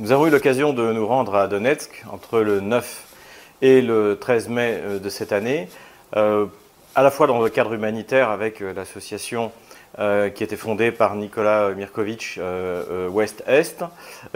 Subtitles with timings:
[0.00, 3.02] Nous avons eu l'occasion de nous rendre à Donetsk entre le 9
[3.62, 5.68] et le 13 mai euh, de cette année,
[6.14, 6.46] euh,
[6.94, 9.50] à la fois dans le cadre humanitaire avec euh, l'association
[10.36, 12.38] qui était fondée par Nicolas Mirkovitch
[13.10, 13.82] Ouest-Est,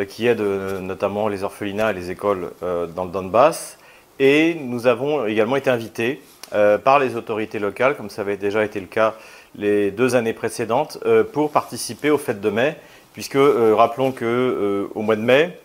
[0.08, 3.78] qui aide notamment les orphelinats et les écoles dans le Donbass.
[4.18, 6.20] Et nous avons également été invités
[6.50, 9.14] par les autorités locales, comme ça avait déjà été le cas
[9.54, 10.98] les deux années précédentes,
[11.32, 12.76] pour participer aux fêtes de mai,
[13.12, 15.58] puisque rappelons que au mois de mai,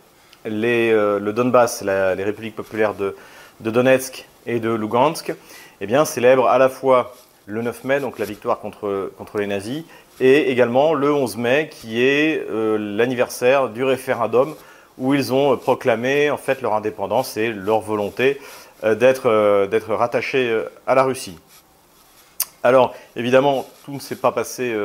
[0.46, 3.16] le Donbass, les républiques populaires de,
[3.60, 5.34] Donetsk et de Lugansk,
[5.82, 7.14] eh bien, célèbrent à la fois
[7.48, 9.84] le 9 mai, donc la victoire contre, les nazis,
[10.20, 14.54] et également le 11 mai, qui est euh, l'anniversaire du référendum
[14.98, 18.40] où ils ont proclamé en fait leur indépendance et leur volonté
[18.84, 21.38] euh, euh, d'être rattachés à la Russie.
[22.64, 24.76] Alors, évidemment, tout ne s'est pas passé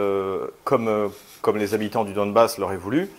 [0.62, 1.11] comme,
[1.43, 3.11] comme les habitants du Donbass l'auraient voulu,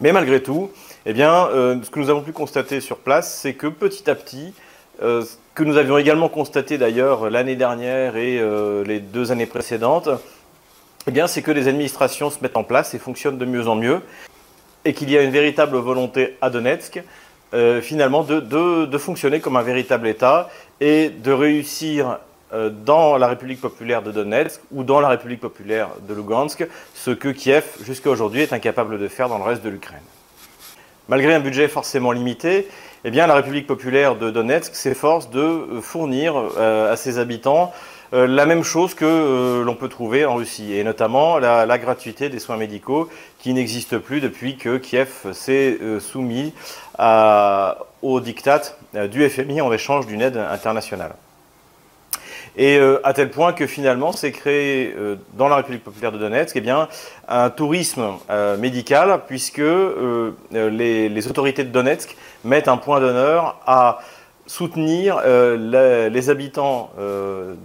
[0.00, 0.70] mais malgré tout,
[1.04, 4.54] eh bien, ce que nous avons pu constater sur place, c'est que petit à petit,
[5.02, 9.46] euh, ce que nous avions également constaté d'ailleurs l'année dernière et euh, les deux années
[9.46, 10.10] précédentes,
[11.06, 13.76] eh bien, c'est que les administrations se mettent en place et fonctionnent de mieux en
[13.76, 14.02] mieux,
[14.84, 17.02] et qu'il y a une véritable volonté à Donetsk,
[17.54, 22.18] euh, finalement, de, de, fonctionner comme un véritable État et de réussir
[22.52, 27.28] dans la République populaire de Donetsk ou dans la République populaire de Lugansk, ce que
[27.28, 30.00] Kiev, jusqu'à aujourd'hui, est incapable de faire dans le reste de l'Ukraine.
[31.10, 32.68] Malgré un budget forcément limité,
[33.04, 37.72] eh bien, la République populaire de Donetsk s'efforce de euh, fournir euh, à ses habitants
[38.12, 42.38] euh, la même chose que l'on peut trouver en Russie, et notamment la, gratuité des
[42.38, 46.52] soins médicaux qui n'existe plus depuis que Kiev s'est soumis
[48.02, 48.62] au diktat
[49.10, 51.14] du FMI en échange d'une aide internationale.
[52.56, 56.18] Et euh, à tel point que finalement s'est créé euh, dans la République populaire de
[56.18, 56.88] Donetsk eh bien,
[57.28, 59.62] un tourisme euh, médical, puisque
[60.50, 64.00] les, autorités de Donetsk mettent un point d'honneur à
[64.46, 66.90] soutenir les, habitants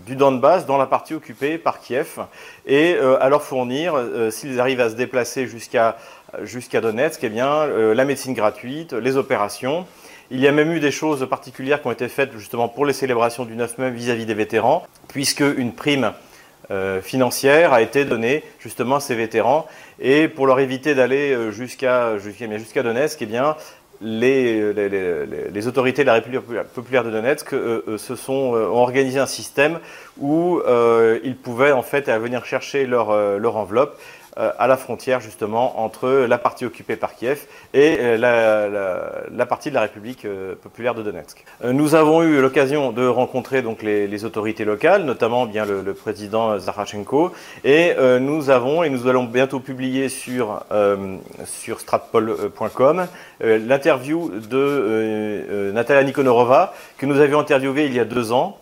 [0.05, 2.19] du Donbass dans la partie occupée par Kiev
[2.67, 3.95] et à leur fournir,
[4.29, 5.97] s'ils arrivent à se déplacer jusqu'à
[6.43, 9.87] jusqu'à Donetsk, eh bien, la médecine gratuite, les opérations.
[10.31, 12.93] Il y a même eu des choses particulières qui ont été faites justement pour les
[12.93, 16.13] célébrations du 9 mai vis-à-vis des vétérans, puisque une prime
[16.71, 19.67] euh, financière a été donnée justement à ces vétérans.
[19.99, 22.15] Et pour leur éviter d'aller euh, jusqu'à
[22.81, 23.55] Donetsk, eh bien,
[24.01, 26.41] les, autorités de la République
[26.73, 29.79] populaire de Donetsk euh, se sont, ont organisé un système
[30.19, 30.59] où
[31.23, 33.09] ils pouvaient en fait venir chercher leur,
[33.55, 33.99] enveloppe
[34.37, 39.75] à la frontière justement entre la partie occupée par Kiev et euh, la, partie de
[39.75, 41.45] la République euh, populaire de Donetsk.
[41.63, 47.31] Nous avons eu l'occasion de rencontrer donc les, autorités locales, notamment bien le, président Zahrachenko,
[47.63, 50.63] et nous avons et nous allons bientôt publier sur
[51.45, 53.07] sur stratpol.com
[53.41, 58.57] l'interview de Natalia Nikonorova que nous avions interviewée il y a deux ans.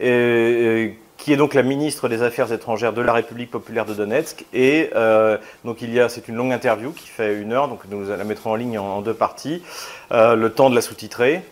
[0.00, 4.46] Et, qui est donc la ministre des Affaires étrangères de la République populaire de Donetsk.
[4.54, 7.80] Et euh, donc il y a, c'est une longue interview qui fait une heure, donc
[7.90, 9.62] nous la mettrons en ligne en, deux parties,
[10.12, 11.42] euh, le temps de la sous-titrer,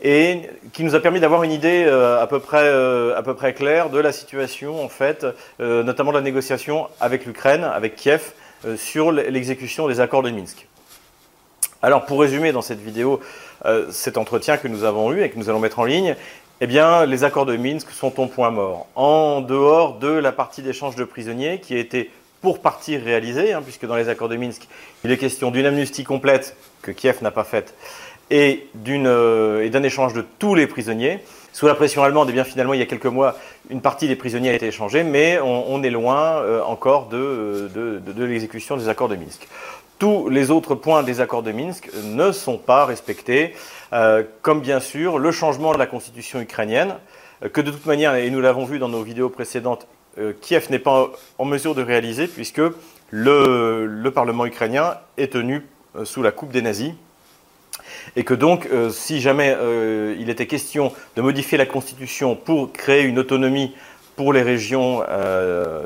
[0.00, 0.40] et
[0.72, 2.68] qui nous a permis d'avoir une idée euh, à peu près
[3.14, 5.26] à peu près claire de la situation en fait,
[5.58, 8.32] notamment de la négociation avec l'Ukraine, avec Kiev,
[8.76, 10.66] sur l'exécution des accords de Minsk.
[11.82, 13.20] Alors pour résumer dans cette vidéo
[13.90, 16.16] cet entretien que nous avons eu et que nous allons mettre en ligne,
[16.60, 18.86] eh bien, les accords de Minsk sont au point mort.
[18.96, 22.10] En dehors de la partie d'échange de prisonniers qui a été
[22.40, 24.66] pour partie réalisée, hein, puisque dans les accords de Minsk,
[25.04, 27.74] il est question d'une amnistie complète que Kiev n'a pas faite
[28.30, 31.20] et euh, d'un échange de tous les prisonniers.
[31.52, 33.36] Sous la pression allemande, eh bien, finalement, il y a quelques mois,
[33.70, 38.24] une partie des prisonniers a été échangée, mais on, est loin euh, encore de, de
[38.24, 39.48] l'exécution des accords de Minsk.
[39.98, 43.54] Tous les autres points des accords de Minsk ne sont pas respectés.
[43.92, 46.94] Euh, comme bien sûr le changement de la constitution ukrainienne,
[47.44, 50.70] euh, que de toute manière, et nous l'avons vu dans nos vidéos précédentes, euh, Kiev
[50.70, 52.60] n'est pas en mesure de réaliser puisque
[53.10, 55.66] le, Parlement ukrainien est tenu
[56.04, 56.92] sous la coupe des nazis.
[58.14, 59.56] Et que donc, si jamais
[60.18, 63.74] il était question de modifier la constitution pour créer une autonomie
[64.18, 65.04] pour les régions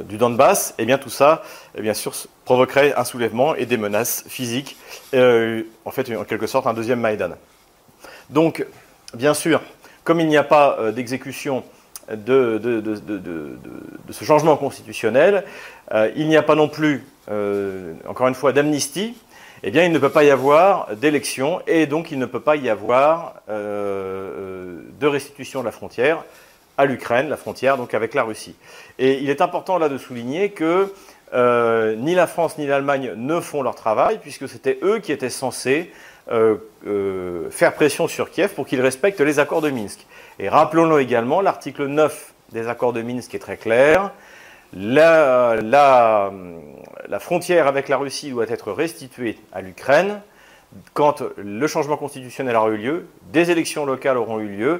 [0.08, 1.42] du Donbass, eh bien tout ça,
[1.76, 2.14] eh bien sûr,
[2.46, 4.78] provoquerait un soulèvement et des menaces physiques,
[5.12, 7.32] en fait, en quelque sorte, un deuxième Maïdan.
[8.30, 8.64] Donc,
[9.12, 9.60] bien sûr,
[10.02, 11.62] comme il n'y a pas euh, d'exécution
[12.10, 12.82] de,
[14.10, 15.44] ce changement constitutionnel,
[15.92, 19.14] euh, il n'y a pas non plus, euh, encore une fois, d'amnistie,
[19.62, 22.56] eh bien, il ne peut pas y avoir d'élection et donc il ne peut pas
[22.56, 26.24] y avoir de restitution de la frontière
[26.82, 28.54] à l'Ukraine, la frontière donc avec la Russie.
[28.98, 30.92] Et il est important là de souligner que
[31.96, 35.90] ni la France ni l'Allemagne ne font leur travail, puisque c'était eux qui étaient censés
[36.28, 40.06] faire pression sur Kiev pour qu'il respecte les accords de Minsk.
[40.38, 44.12] Et rappelons-le également, l'article 9 des accords de Minsk est très clair.
[44.74, 46.30] La,
[47.18, 50.20] frontière avec la Russie doit être restituée à l'Ukraine
[50.94, 54.78] quand le changement constitutionnel aura eu lieu, des élections locales auront eu lieu euh,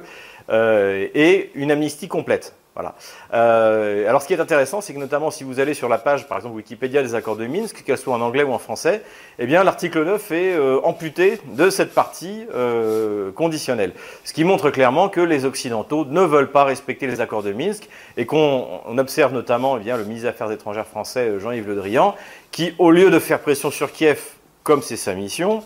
[0.49, 2.53] et une amnistie complète.
[2.75, 2.95] Voilà.
[3.35, 6.27] Euh, alors, ce qui est intéressant, c'est que notamment si vous allez sur la page,
[6.27, 9.03] par exemple Wikipédia des accords de Minsk, qu'elle soit en anglais ou en français,
[9.37, 13.93] eh bien, l'article 9 est euh, amputé de cette partie euh, conditionnelle.
[14.23, 17.87] Ce qui montre clairement que les Occidentaux ne veulent pas respecter les accords de Minsk
[18.17, 22.15] et qu'on observe notamment eh bien, le ministre des Affaires étrangères français, Jean-Yves Le Drian,
[22.49, 24.19] qui, au lieu de faire pression sur Kiev
[24.63, 25.63] comme c'est sa mission,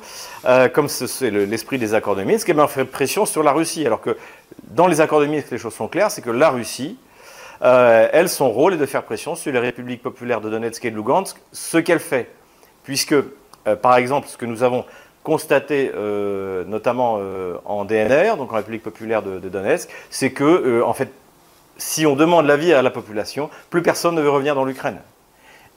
[0.73, 3.85] comme c'est l'esprit des accords de Minsk, eh bien, fait pression sur la Russie.
[3.85, 4.17] Alors que
[4.63, 6.97] dans les accords de Minsk, les choses sont claires, c'est que la Russie,
[7.61, 10.91] euh, elle, son rôle est de faire pression sur les républiques populaires de Donetsk et
[10.91, 12.29] de Lugansk, ce qu'elle fait.
[12.83, 14.85] Puisque, euh, par exemple, ce que nous avons
[15.23, 17.19] constaté, euh, notamment
[17.65, 21.09] en DNR, donc en République populaire de, de Donetsk, c'est que, en fait,
[21.77, 24.99] si on demande l'avis à la population, plus personne ne veut revenir dans l'Ukraine.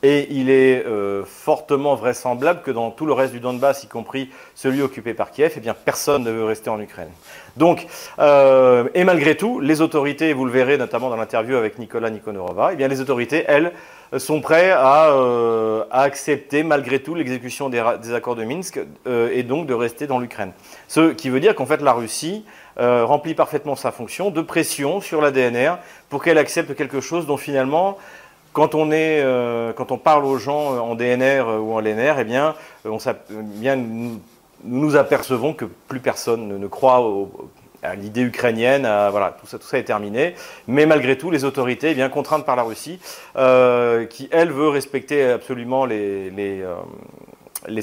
[0.02, 4.31] Et il est euh, fortement vraisemblable que dans tout le reste du Donbass, y compris
[4.55, 7.11] celui occupé par Kiev, eh bien, personne ne veut rester en Ukraine.
[7.58, 7.87] Donc,
[8.19, 12.70] euh, et malgré tout, les autorités, vous le verrez notamment dans l'interview avec Nicolas Nikonorova,
[12.73, 13.73] eh bien, les autorités, elles,
[14.17, 19.43] sont prêtes à, euh, à accepter malgré tout l'exécution des, des, accords de Minsk et
[19.44, 20.50] donc de rester dans l'Ukraine.
[20.88, 22.44] Ce qui veut dire qu'en fait, la Russie
[22.76, 25.75] remplit parfaitement sa fonction de pression sur la DNR
[26.08, 27.99] pour qu'elle accepte quelque chose dont finalement
[28.52, 31.81] quand on, est, euh, quand on parle aux gens euh, en DNR euh, ou en
[31.81, 32.55] LNR, eh bien,
[32.85, 32.99] on
[33.29, 34.20] bien nous,
[34.64, 37.02] nous, apercevons que plus personne ne, croit
[37.82, 38.87] à l'idée ukrainienne,
[39.41, 40.35] tout ça, est terminé.
[40.67, 42.99] Mais malgré tout, les autorités, eh bien contraintes par la Russie,
[44.11, 46.62] qui elle veut respecter absolument les,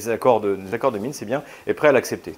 [0.08, 2.34] accords de, les accords Minsk, eh bien, est prêt à l'accepter.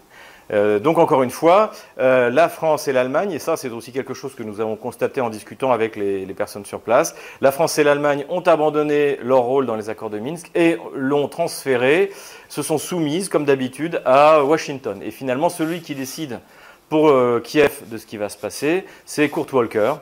[0.52, 4.14] Euh, donc encore une fois, euh, la France et l'Allemagne, et ça c'est aussi quelque
[4.14, 7.84] chose que nous avons constaté en discutant avec les, personnes sur place, la France et
[7.84, 12.10] l'Allemagne ont abandonné leur rôle dans les accords de Minsk et l'ont transféré,
[12.48, 15.00] se sont soumises comme d'habitude à Washington.
[15.02, 16.40] Et finalement, celui qui décide
[16.88, 19.94] pour euh, Kiev de ce qui va se passer, c'est Kurt Walker,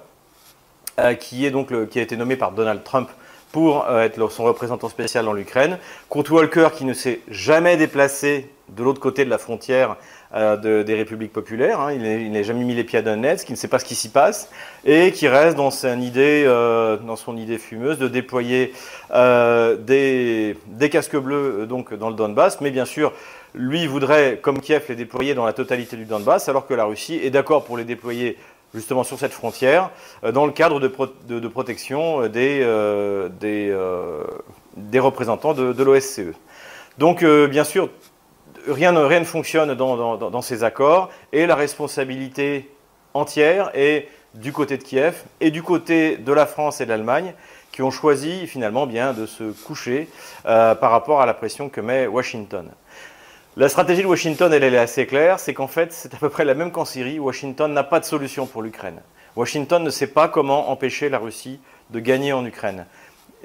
[1.21, 3.09] qui, a été nommé par Donald Trump
[3.53, 5.79] pour être son représentant spécial en l'Ukraine.
[6.11, 9.97] Kurt Walker qui ne s'est jamais déplacé de l'autre côté de la frontière
[10.35, 11.81] euh, des républiques populaires.
[11.81, 11.93] Hein.
[11.93, 14.11] Il n'a jamais mis les pieds à Donetsk, qui ne sait pas ce qui s'y
[14.11, 14.50] passe,
[14.85, 18.75] et qui reste dans son idée, euh, dans fumeuse de déployer
[19.12, 22.61] euh, des, des, casques bleus donc, dans le Donbass.
[22.61, 23.12] Mais bien sûr,
[23.55, 27.19] lui voudrait, comme Kiev, les déployer dans la totalité du Donbass, alors que la Russie
[27.23, 28.37] est d'accord pour les déployer
[28.75, 29.91] justement sur cette frontière,
[30.23, 30.88] dans le cadre de,
[31.49, 32.61] protection des,
[33.41, 33.76] des,
[34.76, 36.35] des, représentants de, l'OSCE.
[36.99, 37.88] Donc, bien sûr,
[38.67, 42.70] rien, ne fonctionne dans, ces accords et la responsabilité
[43.15, 47.35] entière est du côté de Kiev et du côté de la France et de l'Allemagne
[47.73, 50.09] qui ont choisi finalement bien de se coucher
[50.47, 52.70] euh, par rapport à la pression que met Washington.
[53.58, 56.44] La stratégie de Washington, elle, est assez claire, c'est qu'en fait, c'est à peu près
[56.44, 57.19] la même qu'en Syrie.
[57.19, 59.00] Washington n'a pas de solution pour l'Ukraine.
[59.34, 61.58] Washington ne sait pas comment empêcher la Russie
[61.91, 62.86] de gagner en Ukraine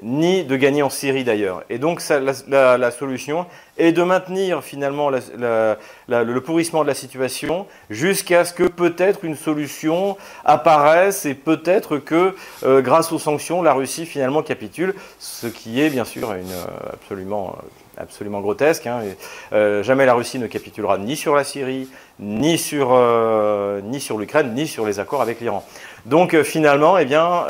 [0.02, 1.64] ni de gagner en Syrie d'ailleurs.
[1.70, 8.52] Et donc la, solution est de maintenir finalement le pourrissement de la situation jusqu'à ce
[8.52, 14.42] que peut-être une solution apparaisse et peut-être que euh, grâce aux sanctions, la Russie finalement
[14.42, 17.66] capitule, ce qui est bien sûr une, euh, absolument euh,
[17.98, 18.86] absolument grotesque.
[18.86, 19.02] Hein,
[19.52, 24.54] euh, jamais la Russie ne capitulera ni sur la Syrie, ni sur, euh, sur l'Ukraine,
[24.54, 25.64] ni sur les accords avec l'Iran.
[26.06, 27.46] Donc euh, finalement, eh bien,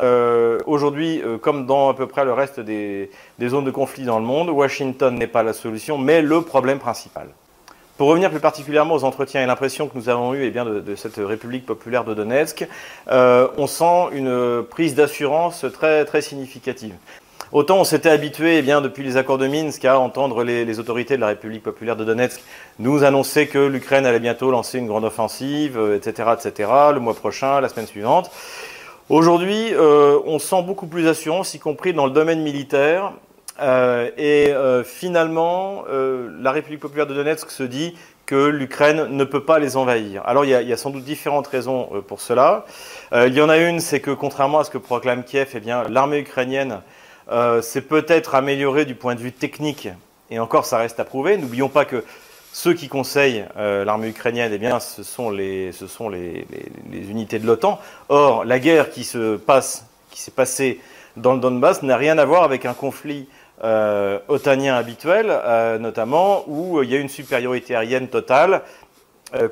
[0.66, 3.10] aujourd'hui, comme dans à peu près le reste des,
[3.42, 7.28] zones de conflit dans le monde, Washington n'est pas la solution, mais le problème principal.
[7.96, 10.80] Pour revenir plus particulièrement aux entretiens et l'impression que nous avons eue eh bien, de,
[10.80, 12.66] de, cette République populaire de Donetsk,
[13.08, 16.94] on sent une prise d'assurance très, très significative.
[17.54, 21.14] Autant on s'était habitué eh bien, depuis les accords de Minsk à entendre les, autorités
[21.14, 22.40] de la République populaire de Donetsk
[22.80, 27.14] nous annoncer que l'Ukraine allait bientôt lancer une grande offensive, etc., euh, etc., le mois
[27.14, 28.32] prochain, la semaine suivante.
[29.08, 33.12] Aujourd'hui, euh, on sent beaucoup plus d'assurance, y compris dans le domaine militaire.
[33.62, 34.52] Euh, et
[34.84, 35.84] finalement,
[36.40, 37.96] la République populaire de Donetsk se dit
[38.26, 40.22] que l'Ukraine ne peut pas les envahir.
[40.26, 42.64] Alors il y, a, sans doute différentes raisons pour cela.
[43.14, 46.18] il y en a une, c'est que contrairement à ce que proclame Kiev, eh l'armée
[46.18, 46.80] ukrainienne
[47.30, 49.88] euh, c'est peut-être amélioré du point de vue technique,
[50.30, 51.36] et encore ça reste à prouver.
[51.36, 52.04] N'oublions pas que
[52.52, 55.70] ceux qui conseillent euh, l'armée ukrainienne, eh bien, ce sont, les,
[56.92, 57.80] unités de l'OTAN.
[58.08, 60.80] Or, la guerre qui se passe, qui s'est passée
[61.16, 63.28] dans le Donbass n'a rien à voir avec un conflit
[64.28, 65.32] otanien habituel,
[65.80, 68.62] notamment où il y a une supériorité aérienne totale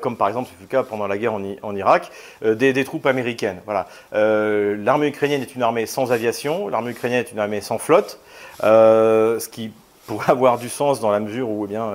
[0.01, 2.09] comme par exemple ce fut le cas pendant la guerre en, Irak,
[2.41, 3.59] des, troupes américaines.
[3.65, 3.87] Voilà.
[4.11, 8.19] l'armée ukrainienne est une armée sans aviation, l'armée ukrainienne est une armée sans flotte,
[8.61, 9.71] ce qui
[10.07, 11.91] pourrait avoir du sens dans la mesure où eh bien,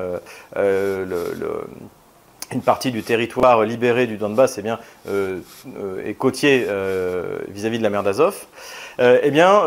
[2.52, 5.40] une partie du territoire libéré du Donbass eh bien, euh,
[5.78, 8.46] euh, est côtier euh, vis-à-vis de la mer d'Azov,
[9.00, 9.62] eh bien,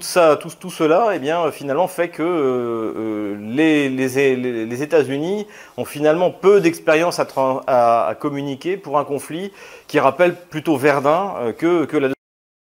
[0.00, 5.46] ça, tout, cela eh bien, finalement fait que les, les, les États-Unis
[5.76, 9.52] ont finalement peu d'expérience à, communiquer pour un conflit
[9.88, 12.14] qui rappelle plutôt Verdun que, que la Deuxième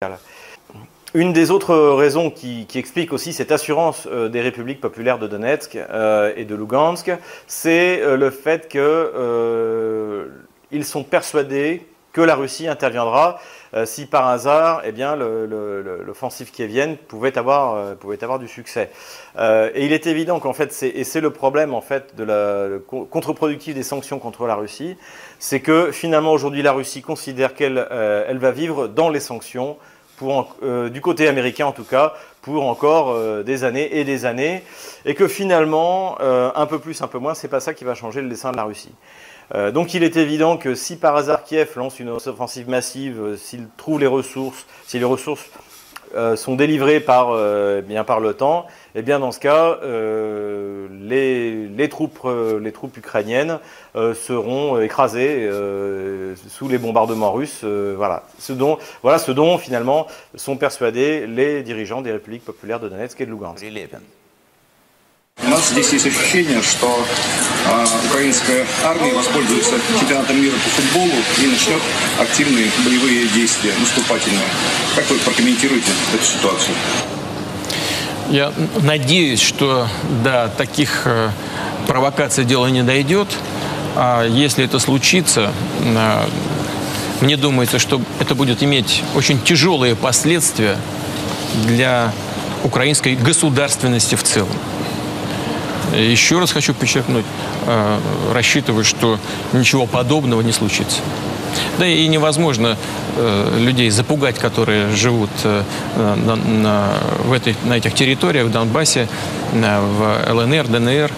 [0.02, 0.20] Guerre.
[1.16, 5.78] Une des autres raisons qui, explique aussi cette assurance euh, des républiques populaires de Donetsk
[5.78, 7.12] euh, et de Lugansk,
[7.48, 13.40] c'est euh, le fait qu'ils sont persuadés que la Russie interviendra
[13.84, 18.90] si par hasard, eh bien, l'offensive kievienne pouvait avoir, pouvait avoir du succès.
[19.38, 23.76] et il est évident qu'en fait, et c'est le problème en fait de la contre-productif
[23.76, 24.96] des sanctions contre la Russie,
[25.40, 29.78] c'est que finalement aujourd'hui la Russie considère qu'elle elle va vivre dans les sanctions
[30.24, 32.14] euh, du côté américain en tout cas,
[32.46, 34.62] pour encore euh, des années et des années,
[35.04, 37.96] et que finalement, euh, un peu plus, un peu moins, c'est pas ça qui va
[37.96, 38.94] changer le dessin de la Russie.
[39.74, 44.00] donc il est évident que si par hasard Kiev lance une offensive massive, s'il trouve
[44.00, 45.46] les ressources, si les ressources
[46.16, 50.88] euh, sont délivrés par, euh, bien par l'OTAN, et eh bien dans ce cas, euh,
[50.92, 52.20] les, les, troupes,
[52.62, 53.60] les troupes ukrainiennes
[54.14, 55.50] seront écrasées
[56.48, 57.64] sous les bombardements russes.
[57.64, 58.24] voilà.
[58.40, 63.20] Ce dont, voilà ce dont finalement sont persuadés les dirigeants des républiques populaires de Donetsk
[63.20, 63.66] et de Lugansk.
[65.72, 67.06] Здесь есть ощущение, что
[67.68, 71.82] э, украинская армия воспользуется чемпионатом мира по футболу и начнет
[72.20, 74.48] активные боевые действия, наступательные.
[74.96, 76.76] Как вы прокомментируете эту ситуацию?
[78.30, 79.88] Я надеюсь, что
[80.24, 81.32] до таких э,
[81.88, 83.28] провокаций дело не дойдет.
[83.96, 86.26] А если это случится, э,
[87.22, 90.78] мне думается, что это будет иметь очень тяжелые последствия
[91.66, 92.14] для
[92.64, 94.54] украинской государственности в целом.
[95.94, 97.26] Еще раз хочу подчеркнуть,
[97.66, 98.00] э,
[98.34, 99.20] рассчитываю, что
[99.54, 100.98] ничего подобного не случится.
[101.80, 102.78] Да и невозможно
[103.16, 105.64] э, людей запугать, которые живут э,
[105.96, 109.08] на, на, в этой, на этих территориях, в Донбассе,
[109.54, 111.12] в ЛНР, ДНР.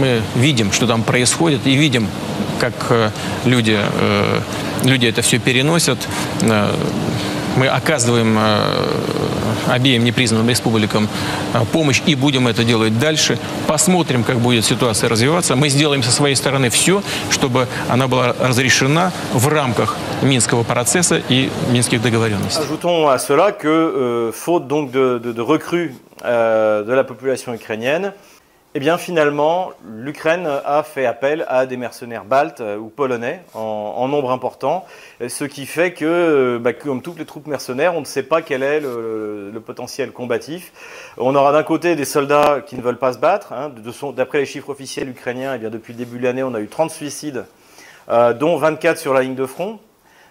[0.00, 2.08] Мы видим, что там происходит, и видим,
[2.58, 3.12] как
[3.44, 3.78] люди,
[4.82, 5.98] люди это все переносят.
[7.56, 8.38] Мы оказываем
[9.66, 11.08] обеим непризнанным республикам
[11.54, 13.38] э, помощь и будем это делать дальше.
[13.66, 15.56] Посмотрим, как будет ситуация развиваться.
[15.56, 21.50] Мы сделаем со своей стороны все, чтобы она была разрешена в рамках Минского процесса и
[21.70, 22.62] Минских договоренностей.
[22.62, 27.54] Ajoutons à cela que, euh, faute donc de, de, de recrues euh, de la population
[27.54, 28.12] ukrainienne,
[28.74, 34.06] Eh bien, finalement, l'Ukraine a fait appel à des mercenaires baltes euh, ou polonais en,
[34.08, 34.84] nombre important,
[35.26, 38.42] ce qui fait euh, bah, que, comme toutes les troupes mercenaires, on ne sait pas
[38.42, 40.72] quel est le, potentiel combatif.
[41.16, 43.54] On aura d'un côté des soldats qui ne veulent pas se battre.
[43.54, 43.72] Hein,
[44.14, 46.90] D'après les chiffres officiels ukrainiens, eh depuis le début de l'année, on a eu 30
[46.90, 47.46] suicides,
[48.10, 49.80] euh, dont 24 sur la ligne de front.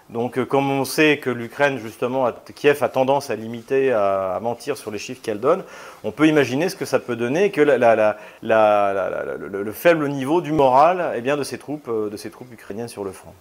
[0.09, 4.77] Donc, euh, comme on sait que l'Ukraine, justement, Kiev a tendance à limiter, à, mentir
[4.77, 5.63] sur les chiffres qu'elle donne,
[6.03, 7.75] on peut imaginer ce que ça peut donner, que le,
[9.73, 13.03] faible niveau du moral eh bien, de, ces troupes, euh, de ces troupes ukrainiennes sur
[13.03, 13.33] le front.